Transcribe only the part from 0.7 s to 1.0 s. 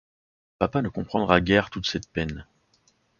ne